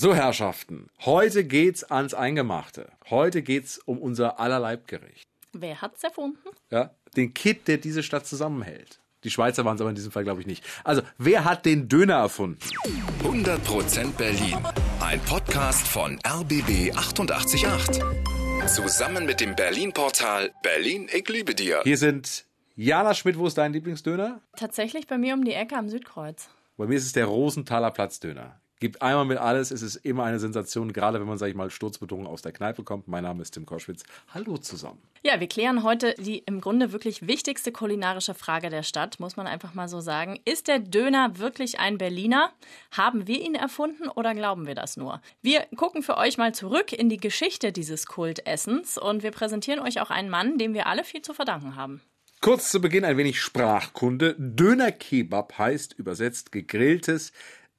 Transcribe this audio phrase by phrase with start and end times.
[0.00, 2.90] So, Herrschaften, heute geht's ans Eingemachte.
[3.10, 5.24] Heute geht's um unser aller Leibgericht.
[5.52, 6.48] Wer hat's erfunden?
[6.70, 8.98] Ja, den Kit, der diese Stadt zusammenhält.
[9.24, 10.64] Die Schweizer waren es aber in diesem Fall, glaube ich, nicht.
[10.84, 12.64] Also, wer hat den Döner erfunden?
[13.22, 14.56] 100% Berlin.
[15.00, 17.66] Ein Podcast von RBB 888.
[18.68, 21.82] Zusammen mit dem Berlin-Portal Berlin, ich liebe dir.
[21.84, 24.40] Hier sind Jana Schmidt, wo ist dein Lieblingsdöner?
[24.56, 26.48] Tatsächlich bei mir um die Ecke am Südkreuz.
[26.78, 28.62] Bei mir ist es der Rosenthaler Platzdöner.
[28.80, 31.68] Gibt einmal mit alles, es ist immer eine Sensation, gerade wenn man, sag ich mal,
[31.68, 33.08] sturzbetrunken aus der Kneipe kommt.
[33.08, 34.04] Mein Name ist Tim Koschwitz.
[34.32, 35.02] Hallo zusammen.
[35.22, 39.46] Ja, wir klären heute die im Grunde wirklich wichtigste kulinarische Frage der Stadt, muss man
[39.46, 40.40] einfach mal so sagen.
[40.46, 42.54] Ist der Döner wirklich ein Berliner?
[42.90, 45.20] Haben wir ihn erfunden oder glauben wir das nur?
[45.42, 50.00] Wir gucken für euch mal zurück in die Geschichte dieses Kultessens und wir präsentieren euch
[50.00, 52.00] auch einen Mann, dem wir alle viel zu verdanken haben.
[52.40, 54.34] Kurz zu Beginn ein wenig Sprachkunde.
[54.38, 57.32] Döner Kebab heißt übersetzt gegrilltes,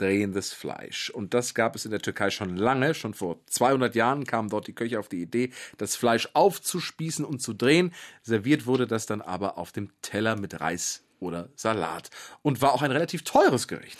[0.00, 1.10] drehendes Fleisch.
[1.10, 2.94] Und das gab es in der Türkei schon lange.
[2.94, 7.40] Schon vor 200 Jahren kamen dort die Köche auf die Idee, das Fleisch aufzuspießen und
[7.40, 7.92] zu drehen.
[8.22, 12.10] Serviert wurde das dann aber auf dem Teller mit Reis oder Salat.
[12.42, 13.98] Und war auch ein relativ teures Gericht.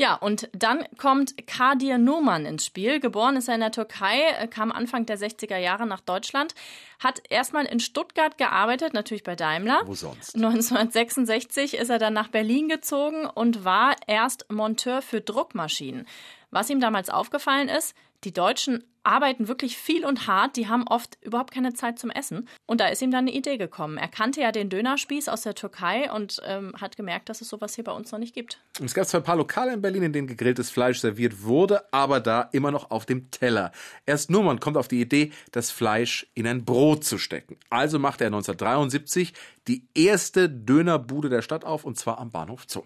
[0.00, 3.00] Ja, und dann kommt Kadir Numan ins Spiel.
[3.00, 6.54] Geboren ist er in der Türkei, äh, kam Anfang der 60er Jahre nach Deutschland,
[7.00, 9.82] hat erstmal in Stuttgart gearbeitet, natürlich bei Daimler.
[9.86, 10.36] Wo sonst?
[10.36, 16.06] 1966 ist er dann nach Berlin gezogen und war erst Monteur für Druckmaschinen.
[16.52, 21.16] Was ihm damals aufgefallen ist, die Deutschen arbeiten wirklich viel und hart, die haben oft
[21.22, 22.46] überhaupt keine Zeit zum Essen.
[22.66, 23.96] Und da ist ihm dann eine Idee gekommen.
[23.96, 27.74] Er kannte ja den Dönerspieß aus der Türkei und ähm, hat gemerkt, dass es sowas
[27.74, 28.60] hier bei uns noch nicht gibt.
[28.84, 32.20] Es gab zwar ein paar Lokale in Berlin, in denen gegrilltes Fleisch serviert wurde, aber
[32.20, 33.72] da immer noch auf dem Teller.
[34.04, 37.56] Erst Nurman kommt auf die Idee, das Fleisch in ein Brot zu stecken.
[37.70, 39.32] Also macht er 1973
[39.68, 42.82] die erste Dönerbude der Stadt auf, und zwar am Bahnhof Zoo.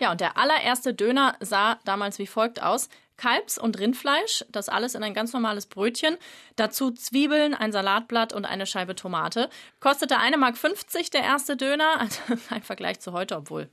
[0.00, 2.88] Ja, und der allererste Döner sah damals wie folgt aus.
[3.20, 6.16] Kalbs- und Rindfleisch, das alles in ein ganz normales Brötchen.
[6.56, 9.50] Dazu Zwiebeln, ein Salatblatt und eine Scheibe Tomate.
[9.78, 12.00] Kostete 1,50 Mark der erste Döner.
[12.00, 13.68] Also ein Vergleich zu heute, obwohl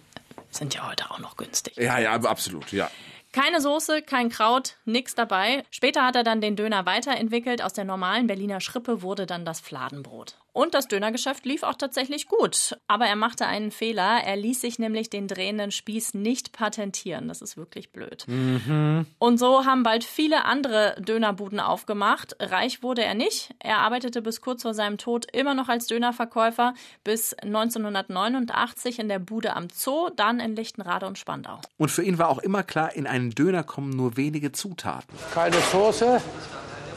[0.49, 1.75] sind ja heute auch noch günstig.
[1.77, 2.89] Ja, ja, absolut, ja.
[3.37, 5.63] Keine Soße, kein Kraut, nix dabei.
[5.69, 7.61] Später hat er dann den Döner weiterentwickelt.
[7.61, 10.37] Aus der normalen Berliner Schrippe wurde dann das Fladenbrot.
[10.57, 12.75] Und das Dönergeschäft lief auch tatsächlich gut.
[12.87, 14.23] Aber er machte einen Fehler.
[14.25, 17.27] Er ließ sich nämlich den drehenden Spieß nicht patentieren.
[17.27, 18.25] Das ist wirklich blöd.
[18.27, 19.05] Mhm.
[19.19, 22.35] Und so haben bald viele andere Dönerbuden aufgemacht.
[22.39, 23.53] Reich wurde er nicht.
[23.59, 29.19] Er arbeitete bis kurz vor seinem Tod immer noch als Dönerverkäufer bis 1989 in der
[29.19, 31.61] Bude am Zoo, dann in Lichtenrade und Spandau.
[31.77, 35.13] Und für ihn war auch immer klar, in einen Döner kommen nur wenige Zutaten.
[35.33, 36.21] Keine Soße,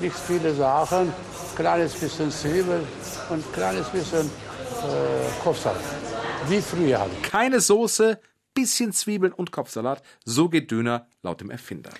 [0.00, 1.12] nicht viele Sachen,
[1.56, 2.86] kleines bisschen Zwiebel
[3.28, 5.80] und kleines bisschen äh, Kopfsalat.
[6.48, 7.22] Wie früher halt.
[7.22, 8.18] Keine Soße,
[8.54, 10.02] bisschen Zwiebeln und Kopfsalat.
[10.24, 11.90] So geht Döner laut dem Erfinder.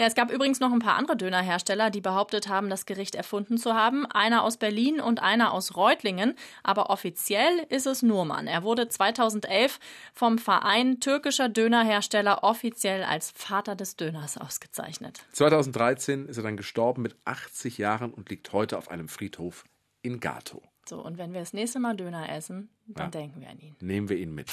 [0.00, 3.58] Ja, es gab übrigens noch ein paar andere Dönerhersteller, die behauptet haben, das Gericht erfunden
[3.58, 4.06] zu haben.
[4.06, 6.36] Einer aus Berlin und einer aus Reutlingen.
[6.62, 8.46] Aber offiziell ist es Nurman.
[8.46, 9.80] Er wurde 2011
[10.14, 15.20] vom Verein türkischer Dönerhersteller offiziell als Vater des Döners ausgezeichnet.
[15.32, 19.64] 2013 ist er dann gestorben mit 80 Jahren und liegt heute auf einem Friedhof
[20.02, 20.62] in Gato.
[20.88, 23.10] So, und wenn wir das nächste Mal Döner essen, dann Ja.
[23.10, 23.76] denken wir an ihn.
[23.80, 24.48] Nehmen wir ihn mit.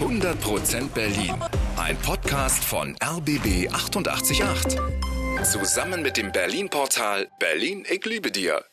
[0.00, 1.34] 100% Berlin.
[1.76, 4.42] Ein Podcast von RBB 888.
[5.44, 8.64] Zusammen mit dem Berlin-Portal Berlin, ich liebe dir.